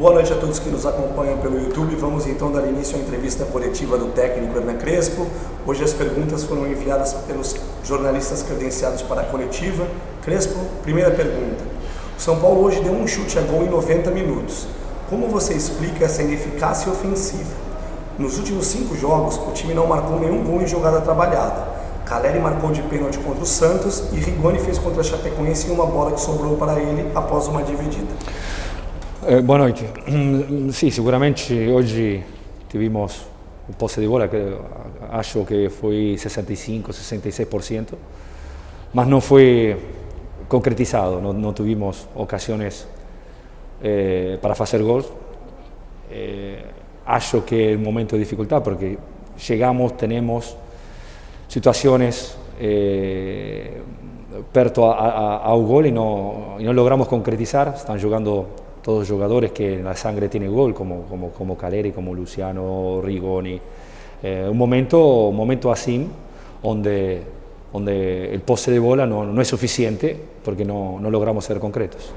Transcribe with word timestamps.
Boa 0.00 0.14
noite 0.14 0.32
a 0.32 0.36
todos 0.36 0.58
que 0.58 0.70
nos 0.70 0.86
acompanham 0.86 1.36
pelo 1.40 1.60
YouTube. 1.60 1.94
Vamos 1.96 2.26
então 2.26 2.50
dar 2.50 2.66
início 2.66 2.96
à 2.96 3.00
entrevista 3.00 3.44
coletiva 3.44 3.98
do 3.98 4.06
técnico 4.06 4.56
Hernan 4.56 4.78
Crespo. 4.78 5.26
Hoje 5.66 5.84
as 5.84 5.92
perguntas 5.92 6.42
foram 6.42 6.66
enviadas 6.66 7.12
pelos 7.26 7.54
jornalistas 7.84 8.42
credenciados 8.42 9.02
para 9.02 9.20
a 9.20 9.24
coletiva. 9.24 9.86
Crespo, 10.22 10.58
primeira 10.82 11.10
pergunta. 11.10 11.62
O 12.16 12.18
São 12.18 12.40
Paulo 12.40 12.64
hoje 12.64 12.80
deu 12.80 12.94
um 12.94 13.06
chute 13.06 13.38
a 13.38 13.42
gol 13.42 13.62
em 13.62 13.68
90 13.68 14.10
minutos. 14.10 14.66
Como 15.10 15.28
você 15.28 15.52
explica 15.52 16.06
essa 16.06 16.22
ineficácia 16.22 16.90
ofensiva? 16.90 17.52
Nos 18.18 18.38
últimos 18.38 18.68
cinco 18.68 18.96
jogos, 18.96 19.36
o 19.36 19.52
time 19.52 19.74
não 19.74 19.86
marcou 19.86 20.18
nenhum 20.18 20.42
gol 20.42 20.62
em 20.62 20.66
jogada 20.66 21.02
trabalhada. 21.02 21.68
Caleri 22.06 22.40
marcou 22.40 22.72
de 22.72 22.80
pênalti 22.84 23.18
contra 23.18 23.42
o 23.42 23.46
Santos 23.46 24.04
e 24.14 24.16
Rigoni 24.16 24.60
fez 24.60 24.78
contra 24.78 25.02
a 25.02 25.04
Chapecoense 25.04 25.68
em 25.68 25.72
uma 25.72 25.84
bola 25.84 26.12
que 26.12 26.22
sobrou 26.22 26.56
para 26.56 26.80
ele 26.80 27.12
após 27.14 27.48
uma 27.48 27.62
dividida. 27.62 28.08
Eh, 29.22 29.42
boa 29.42 29.58
noite. 29.68 30.72
Sì, 30.72 30.90
sicuramente 30.90 31.70
oggi 31.70 32.22
tivemos 32.66 33.22
un 33.66 33.76
posse 33.76 34.00
di 34.00 34.06
bola 34.06 34.28
che 34.28 34.56
acho 35.10 35.44
che 35.44 35.68
foi 35.68 36.14
65-66%, 36.16 37.96
mas 38.92 39.06
não 39.06 39.20
foi 39.20 39.76
concretizado, 40.48 41.20
não, 41.20 41.34
não 41.34 41.52
tuvimos 41.52 42.08
ocasiões 42.14 42.88
eh, 43.82 44.38
para 44.40 44.54
fazer 44.54 44.82
gols. 44.82 45.12
Eh, 46.10 46.64
acho 47.04 47.42
que 47.42 47.72
é 47.72 47.76
um 47.76 47.80
momento 47.80 48.16
de 48.16 48.22
dificuldade 48.22 48.64
porque 48.64 48.96
chegamos, 49.36 49.92
temos 49.98 50.56
situações 51.46 52.38
eh, 52.58 53.82
perto 54.50 54.82
a, 54.84 54.94
a, 54.94 55.46
ao 55.46 55.62
gol 55.62 55.84
e 55.84 55.90
não, 55.90 56.56
e 56.58 56.64
não 56.64 56.72
logramos 56.72 57.06
concretizar. 57.06 57.74
Estão 57.76 57.98
jogando 57.98 58.46
todos 58.82 59.08
jugadores 59.08 59.52
que 59.52 59.74
en 59.74 59.84
la 59.84 59.96
sangre 59.96 60.28
tienen 60.28 60.52
gol, 60.52 60.74
como, 60.74 61.02
como, 61.02 61.30
como 61.30 61.56
Caleri, 61.56 61.92
como 61.92 62.14
Luciano, 62.14 63.00
Rigoni. 63.02 63.60
Eh, 64.22 64.46
un, 64.50 64.56
momento, 64.56 65.28
un 65.28 65.36
momento 65.36 65.70
así 65.72 66.06
donde, 66.62 67.22
donde 67.72 68.32
el 68.32 68.40
pose 68.40 68.70
de 68.70 68.78
bola 68.78 69.06
no, 69.06 69.24
no 69.24 69.40
es 69.40 69.48
suficiente 69.48 70.16
porque 70.44 70.64
no, 70.64 70.98
no 71.00 71.10
logramos 71.10 71.44
ser 71.44 71.58
concretos. 71.58 72.12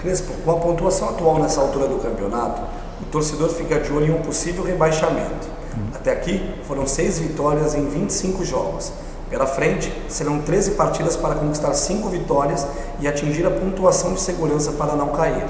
Crespo, 0.00 0.32
com 0.44 0.50
a 0.50 0.56
pontuação 0.56 1.08
atual 1.08 1.38
nessa 1.38 1.60
altura 1.60 1.88
do 1.88 1.96
campeonato, 1.96 2.62
o 3.00 3.04
torcedor 3.06 3.48
fica 3.48 3.80
de 3.80 3.90
olho 3.92 4.06
em 4.06 4.10
um 4.10 4.22
possível 4.22 4.64
rebaixamento. 4.64 5.56
Até 5.94 6.12
aqui 6.12 6.42
foram 6.64 6.86
seis 6.86 7.18
vitórias 7.18 7.74
em 7.74 7.86
25 7.86 8.44
jogos. 8.44 8.92
Pela 9.28 9.46
frente, 9.46 9.92
serão 10.08 10.40
13 10.40 10.72
partidas 10.72 11.16
para 11.16 11.34
conquistar 11.34 11.74
5 11.74 12.08
vitórias 12.08 12.66
e 13.00 13.08
atingir 13.08 13.44
a 13.44 13.50
pontuação 13.50 14.14
de 14.14 14.20
segurança 14.20 14.72
para 14.72 14.94
não 14.94 15.08
cair. 15.08 15.44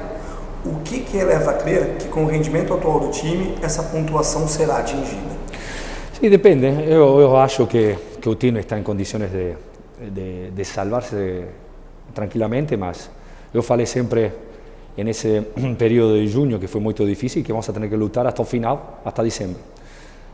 O 0.64 0.80
que, 0.82 1.00
que 1.00 1.22
leva 1.22 1.50
a 1.50 1.54
crer 1.54 1.96
que 1.98 2.08
com 2.08 2.24
o 2.24 2.26
rendimento 2.26 2.72
atual 2.72 3.00
do 3.00 3.10
time, 3.10 3.54
essa 3.62 3.82
pontuação 3.82 4.48
será 4.48 4.78
atingida? 4.78 5.36
Sim, 6.18 6.30
depende. 6.30 6.66
Eu, 6.66 7.20
eu 7.20 7.36
acho 7.36 7.66
que, 7.66 7.96
que 8.20 8.28
o 8.28 8.34
time 8.34 8.60
está 8.60 8.78
em 8.78 8.82
condições 8.82 9.30
de, 9.30 9.54
de, 10.10 10.50
de 10.50 10.64
salvar-se 10.64 11.44
tranquilamente, 12.14 12.76
mas 12.76 13.10
eu 13.52 13.62
falei 13.62 13.84
sempre 13.84 14.32
nesse 14.96 15.42
período 15.78 16.14
de 16.18 16.26
junho, 16.26 16.58
que 16.58 16.66
foi 16.66 16.80
muito 16.80 17.04
difícil, 17.04 17.44
que 17.44 17.52
vamos 17.52 17.68
a 17.68 17.72
que 17.72 17.96
lutar 17.96 18.26
até 18.26 18.40
o 18.40 18.44
final, 18.44 19.02
até 19.04 19.22
dezembro. 19.22 19.60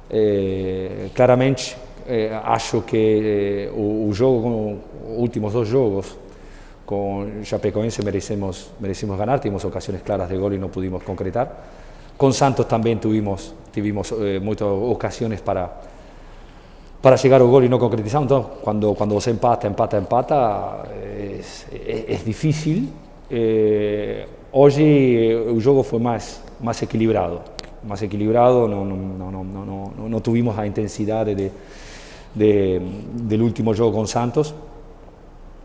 Eh, 0.08 1.08
claramente, 1.14 1.76
eh, 2.12 2.40
acho 2.44 2.82
que 2.82 3.70
eh, 3.70 3.72
o, 3.72 4.08
o 4.08 4.12
jogo, 4.12 4.78
os 5.08 5.18
últimos 5.18 5.52
dois 5.54 5.66
jogos 5.66 6.18
com 6.84 7.42
Chapecoense 7.42 8.04
merecemos, 8.04 8.70
merecemos 8.78 9.16
ganar, 9.16 9.38
tivemos 9.38 9.64
ocasiões 9.64 10.02
claras 10.02 10.28
de 10.28 10.36
gol 10.36 10.52
e 10.52 10.58
não 10.58 10.68
pudimos 10.68 11.02
concretar. 11.02 11.48
Com 12.18 12.30
Santos 12.30 12.66
também 12.66 12.96
tivemos, 12.96 13.54
tivemos 13.72 14.12
eh, 14.12 14.38
muitas 14.40 14.68
ocasiões 14.68 15.40
para 15.40 15.70
para 17.00 17.16
chegar 17.16 17.40
ao 17.40 17.48
gol 17.48 17.64
e 17.64 17.68
não 17.68 17.78
concretizar. 17.78 18.22
Então, 18.22 18.42
quando 18.62 18.94
quando 18.94 19.14
você 19.14 19.30
empata, 19.30 19.66
empata, 19.66 19.96
empata, 19.96 20.88
é, 20.92 22.14
é 22.14 22.16
difícil. 22.22 22.90
Eh, 23.30 24.26
hoje 24.52 25.34
o 25.48 25.58
jogo 25.60 25.82
foi 25.82 25.98
mais 25.98 26.42
mais 26.60 26.80
equilibrado, 26.82 27.40
mais 27.82 28.02
equilibrado. 28.02 28.68
Não 28.68 28.84
não 28.84 28.96
não 28.96 29.44
não 29.44 29.64
não, 29.96 30.08
não 30.10 30.20
tuvimos 30.20 30.58
a 30.58 30.66
intensidade 30.66 31.34
de 31.34 31.44
de, 31.44 31.50
del 32.34 33.42
último 33.42 33.74
juego 33.74 33.92
con 33.92 34.06
Santos. 34.06 34.54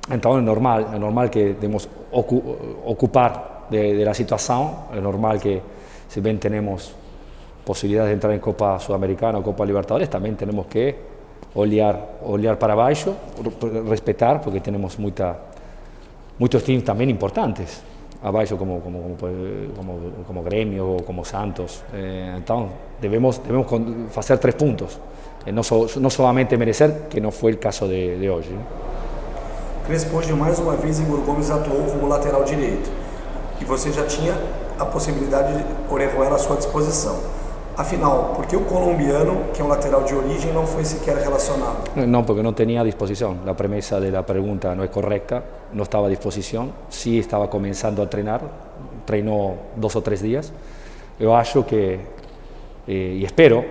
Entonces 0.10 0.40
es 0.40 0.46
normal, 0.46 0.88
es 0.94 1.00
normal 1.00 1.30
que 1.30 1.54
debemos 1.54 1.90
ocu 2.12 2.42
ocupar 2.86 3.68
de, 3.70 3.94
de, 3.94 4.06
la 4.06 4.14
situación, 4.14 4.70
es 4.96 5.02
normal 5.02 5.40
que 5.40 5.62
si 6.08 6.22
bien 6.22 6.40
tenemos 6.40 6.94
posibilidades 7.66 8.10
de 8.10 8.14
entrar 8.14 8.34
en 8.34 8.40
Copa 8.40 8.80
Sudamericana 8.80 9.40
o 9.40 9.44
Copa 9.44 9.66
Libertadores, 9.66 10.10
también 10.10 10.38
tenemos 10.38 10.68
que 10.68 10.96
olear, 11.56 12.20
olear 12.24 12.58
para 12.58 12.74
abajo, 12.74 13.16
respetar, 13.88 14.42
porque 14.42 14.62
tenemos 14.62 14.98
mucha, 14.98 15.36
muchos 16.40 16.64
teams 16.64 16.86
también 16.86 17.10
importantes 17.10 17.82
abajo 18.24 18.58
como, 18.58 18.82
como, 18.82 19.16
como, 19.18 19.18
como, 19.76 20.00
como 20.26 20.44
Gremio 20.44 20.98
o 20.98 21.04
como 21.04 21.24
Santos. 21.24 21.84
Eh, 21.94 22.34
entonces 22.38 22.72
debemos, 23.00 23.40
debemos 23.40 23.68
hacer 24.16 24.38
tres 24.40 24.56
puntos. 24.56 25.00
Eh, 25.46 25.52
não, 25.52 25.64
so, 25.64 25.88
não 26.00 26.10
somente 26.10 26.58
merecer, 26.58 27.08
que 27.10 27.20
não 27.20 27.32
foi 27.32 27.54
o 27.54 27.58
caso 27.58 27.88
de, 27.88 28.18
de 28.18 28.30
hoje. 28.30 28.56
Crespo 29.86 30.18
hoje 30.18 30.34
mais 30.34 30.60
uma 30.60 30.76
vez 30.76 31.00
Igor 31.00 31.22
Gomes 31.22 31.50
atuou 31.50 31.84
como 31.86 32.08
lateral 32.08 32.44
direito 32.44 32.90
e 33.62 33.66
você 33.66 33.92
já 33.92 34.06
tinha 34.06 34.36
a 34.78 34.86
possibilidade 34.86 35.58
de 35.58 35.64
Orejuela 35.90 36.36
à 36.36 36.38
sua 36.38 36.58
disposição. 36.58 37.18
Afinal, 37.78 38.34
por 38.36 38.48
que 38.48 38.56
o 38.56 38.62
colombiano, 38.62 39.52
que 39.54 39.62
é 39.62 39.64
um 39.64 39.68
lateral 39.68 40.04
de 40.04 40.16
origem, 40.16 40.52
não 40.52 40.66
foi 40.66 40.84
sequer 40.84 41.16
relacionado? 41.16 41.92
Não, 42.08 42.24
porque 42.24 42.42
não 42.42 42.52
tinha 42.52 42.84
disposição. 42.84 43.38
A 43.46 43.54
premissa 43.54 44.02
da 44.02 44.24
pergunta 44.24 44.74
não 44.74 44.84
é 44.84 44.88
correta, 44.88 45.44
não 45.72 45.84
estava 45.84 46.08
à 46.08 46.10
disposição. 46.10 46.74
Sim, 46.90 47.18
estava 47.18 47.48
começando 47.48 48.02
a 48.02 48.08
treinar, 48.08 48.42
treinou 49.06 49.60
dois 49.76 49.96
ou 49.96 50.02
três 50.02 50.22
dias. 50.22 50.52
Eu 51.20 51.36
acho 51.36 51.64
que, 51.64 52.00
eh, 52.88 53.20
e 53.20 53.24
espero, 53.24 53.64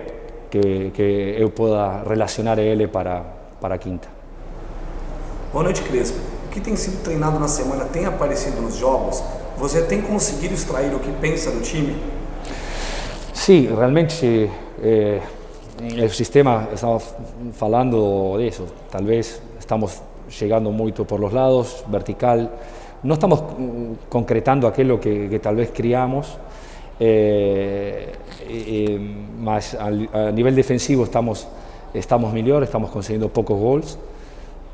que, 0.49 0.91
que 0.91 1.35
eu 1.37 1.49
pueda 1.49 2.03
relacionar 2.07 2.57
ele 2.59 2.87
para, 2.87 3.25
para 3.59 3.75
a 3.75 3.77
quinta. 3.77 4.07
Boa 5.51 5.65
noite, 5.65 5.81
Crespo. 5.81 6.17
O 6.45 6.49
que 6.49 6.61
tem 6.61 6.77
sido 6.77 7.03
treinado 7.03 7.37
na 7.39 7.49
semana 7.49 7.83
tem 7.83 8.05
aparecido 8.05 8.61
nos 8.61 8.77
jogos? 8.77 9.21
Você 9.57 9.81
tem 9.81 10.01
conseguido 10.01 10.53
extrair 10.53 10.93
o 10.93 10.99
que 10.99 11.11
pensa 11.11 11.51
do 11.51 11.59
time? 11.61 12.16
Sim, 13.47 13.69
realmente 13.73 14.49
eh, 14.83 15.21
o 16.03 16.09
sistema, 16.09 16.67
estamos 16.73 17.15
falando 17.53 18.35
disso, 18.37 18.65
talvez 18.91 19.41
estamos 19.57 20.01
chegando 20.27 20.69
muito 20.69 21.05
por 21.05 21.21
los 21.21 21.31
lados, 21.31 21.85
vertical, 21.87 22.51
não 23.01 23.13
estamos 23.13 23.41
concretando 24.09 24.67
aquilo 24.67 24.99
que, 24.99 25.29
que 25.29 25.39
talvez 25.39 25.71
criamos, 25.71 26.37
eh, 26.99 28.11
más 29.39 29.75
a, 29.75 29.91
nivel 30.33 30.53
defensivo 30.53 31.05
estamos, 31.05 31.47
estamos 31.93 32.33
mejor, 32.33 32.63
estamos 32.63 32.91
consiguiendo 32.91 33.29
pocos 33.29 33.57
gols, 33.57 33.97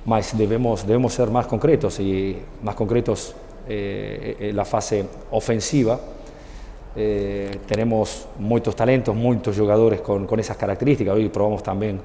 mas 0.03 0.35
debemos, 0.35 0.83
debemos 0.83 1.13
ser 1.13 1.29
más 1.29 1.45
concretos 1.45 1.99
y 1.99 2.37
más 2.63 2.73
concretos 2.73 3.35
eh, 3.69 4.49
en 4.49 4.55
la 4.55 4.65
fase 4.65 5.05
ofensiva. 5.29 5.99
Eh, 6.95 7.59
tenemos 7.65 8.27
muchos 8.37 8.75
talentos, 8.75 9.15
muchos 9.15 9.57
jugadores 9.57 10.01
con, 10.01 10.27
con, 10.27 10.39
esas 10.39 10.57
características. 10.57 11.15
Hoy 11.15 11.29
probamos 11.29 11.63
también 11.63 11.99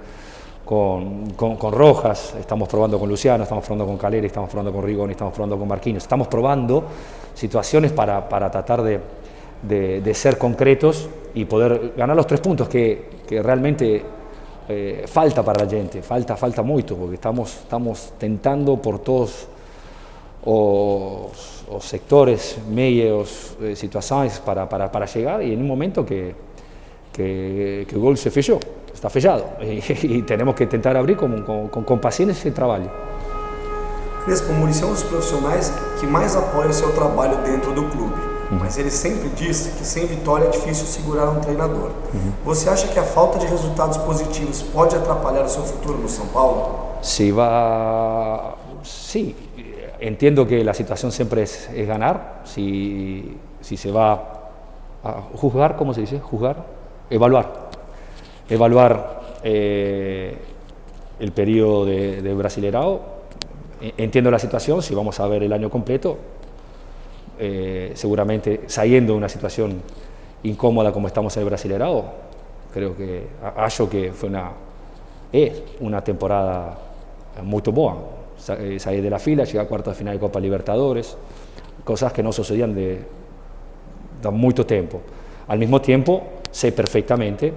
con, 0.64 1.30
con, 1.30 1.56
con, 1.56 1.72
Rojas, 1.72 2.34
estamos 2.40 2.68
probando 2.68 2.98
con 2.98 3.08
Luciano, 3.08 3.42
estamos 3.42 3.64
probando 3.64 3.86
con 3.86 3.98
Caleri, 3.98 4.26
estamos 4.26 4.48
probando 4.50 4.72
con 4.72 4.84
Rigoni, 4.84 5.12
estamos 5.12 5.34
probando 5.34 5.58
con 5.58 5.68
Marquinhos. 5.68 6.02
Estamos 6.02 6.28
probando 6.28 6.84
situaciones 7.34 7.92
para, 7.92 8.28
para 8.28 8.50
tratar 8.50 8.82
de, 8.82 9.00
de, 9.62 10.00
de, 10.00 10.14
ser 10.14 10.38
concretos 10.38 11.08
y 11.34 11.44
poder 11.44 11.92
ganar 11.96 12.16
los 12.16 12.26
tres 12.26 12.40
puntos 12.40 12.68
que, 12.68 13.10
que 13.28 13.42
realmente 13.42 14.02
eh, 14.70 15.04
falta 15.06 15.42
para 15.42 15.64
la 15.64 15.70
gente, 15.70 16.02
falta, 16.02 16.36
falta 16.36 16.62
mucho, 16.62 16.96
porque 16.96 17.14
estamos, 17.14 17.54
estamos 17.54 18.12
tentando 18.18 18.76
por 18.76 18.98
todos 18.98 19.48
os, 20.50 21.64
os 21.68 21.84
sectores, 21.84 22.56
medios, 22.70 23.56
eh, 23.60 23.76
situaciones 23.76 24.38
para, 24.40 24.66
para, 24.66 24.90
para, 24.90 25.04
llegar 25.04 25.42
y 25.42 25.52
en 25.52 25.60
un 25.60 25.66
momento 25.66 26.06
que, 26.06 26.34
que, 27.12 27.84
que 27.86 27.94
el 27.94 28.00
gol 28.00 28.16
se 28.16 28.30
fechó, 28.30 28.58
está 28.92 29.10
fechado 29.10 29.44
y, 29.60 29.82
y, 30.06 30.22
tenemos 30.22 30.54
que 30.54 30.64
intentar 30.64 30.96
abrir 30.96 31.18
con, 31.18 31.42
con, 31.42 31.84
con 31.84 32.00
paciencia 32.00 32.32
esse 32.32 32.50
trabalho. 32.50 32.90
Crespo, 34.24 34.52
Muricy 34.52 34.82
é 34.82 34.86
um 34.86 34.92
dos 34.92 35.02
profissionais 35.02 35.72
que 36.00 36.06
mais 36.06 36.36
apoia 36.36 36.68
o 36.68 36.72
seu 36.72 36.92
trabalho 36.92 37.38
dentro 37.44 37.72
do 37.72 37.84
clube. 37.84 38.28
mas 38.50 38.78
ele 38.78 38.90
sempre 38.90 39.28
disse 39.30 39.70
que 39.72 39.84
sem 39.84 40.06
vitória 40.06 40.46
é 40.46 40.50
difícil 40.50 40.86
segurar 40.86 41.28
um 41.30 41.40
treinador. 41.40 41.90
Uhum. 42.14 42.32
Você 42.44 42.68
acha 42.68 42.88
que 42.88 42.98
a 42.98 43.04
falta 43.04 43.38
de 43.38 43.46
resultados 43.46 43.98
positivos 43.98 44.62
pode 44.62 44.96
atrapalhar 44.96 45.44
o 45.44 45.48
seu 45.48 45.62
futuro 45.62 45.98
no 45.98 46.08
São 46.08 46.26
Paulo? 46.26 46.88
Sí, 47.02 47.30
va. 47.30 48.56
Sí, 48.82 49.34
entiendo 50.00 50.46
que 50.46 50.64
la 50.64 50.74
situación 50.74 51.12
siempre 51.12 51.42
es, 51.42 51.68
ganar. 51.86 52.42
Si, 52.44 53.36
si 53.60 53.76
se 53.76 53.90
va 53.90 54.12
a 55.02 55.12
juzgar, 55.34 55.76
¿cómo 55.76 55.94
se 55.94 56.02
dice? 56.02 56.20
Juzgar, 56.20 56.64
evaluar. 57.10 57.68
Evaluar 58.48 59.20
eh, 59.42 60.36
el 61.20 61.32
periodo 61.32 61.84
de, 61.84 62.22
de. 62.22 62.98
E, 63.80 63.94
entiendo 63.98 64.30
la 64.30 64.38
situación, 64.38 64.82
si 64.82 64.94
vamos 64.94 65.20
a 65.20 65.26
ver 65.28 65.42
el 65.42 65.52
año 65.52 65.70
completo, 65.70 66.18
eh, 67.38 67.92
seguramente 67.94 68.62
saliendo 68.66 69.12
de 69.12 69.18
una 69.18 69.28
situación 69.28 69.80
incómoda 70.42 70.92
como 70.92 71.06
estamos 71.06 71.36
en 71.36 71.42
el 71.42 71.48
Brasilerao, 71.48 72.04
creo 72.72 72.96
que 72.96 73.26
hallo 73.56 73.88
que 73.88 74.12
fue 74.12 74.28
una, 74.28 74.50
es 75.32 75.62
una 75.80 76.02
temporada 76.02 76.78
muy 77.42 77.62
buena. 77.62 78.17
Eh, 78.58 78.78
salir 78.78 79.02
de 79.02 79.10
la 79.10 79.18
fila, 79.18 79.44
llegar 79.44 79.66
a 79.66 79.68
cuartos 79.68 79.94
de 79.94 79.98
final 79.98 80.14
de 80.14 80.20
Copa 80.20 80.40
Libertadores, 80.40 81.16
cosas 81.84 82.12
que 82.12 82.22
no 82.22 82.32
sucedían 82.32 82.74
de, 82.74 83.00
mucho 84.32 84.64
tiempo. 84.64 85.00
Al 85.48 85.58
mismo 85.58 85.80
tiempo, 85.80 86.22
sé 86.50 86.72
perfectamente 86.72 87.52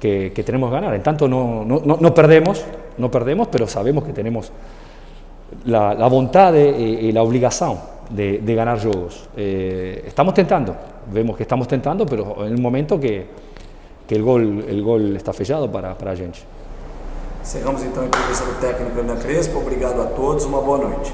que, 0.00 0.32
que 0.34 0.42
tenemos 0.42 0.70
que 0.70 0.74
ganar. 0.74 0.94
En 0.94 1.02
tanto, 1.02 1.28
no, 1.28 1.64
no, 1.64 1.80
no, 1.80 2.14
perdemos, 2.14 2.64
no 2.98 3.10
perdemos, 3.10 3.48
pero 3.48 3.66
sabemos 3.66 4.04
que 4.04 4.12
tenemos 4.12 4.50
la, 5.66 5.94
la 5.94 6.08
voluntad 6.08 6.54
y, 6.54 6.58
y, 6.58 7.12
la 7.12 7.22
obligación 7.22 7.78
de, 8.10 8.38
de 8.38 8.54
ganar 8.54 8.80
juegos. 8.80 9.28
Eh, 9.36 10.04
estamos 10.06 10.34
tentando, 10.34 10.74
vemos 11.12 11.36
que 11.36 11.42
estamos 11.44 11.68
tentando, 11.68 12.06
pero 12.06 12.46
en 12.46 12.54
un 12.54 12.62
momento 12.62 12.98
que, 12.98 13.26
que 14.08 14.14
el, 14.14 14.22
gol, 14.22 14.64
el 14.68 14.82
gol 14.82 15.16
está 15.16 15.32
fechado 15.32 15.70
para, 15.70 15.96
para 15.96 16.16
gente. 16.16 16.40
Encerramos 17.42 17.82
então 17.82 18.04
a 18.04 18.06
entrevista 18.06 18.44
do 18.44 18.60
técnico 18.60 18.96
Hernan 18.96 19.16
Crespo. 19.16 19.58
Obrigado 19.58 20.00
a 20.00 20.04
todos, 20.04 20.44
uma 20.44 20.60
boa 20.60 20.78
noite. 20.78 21.10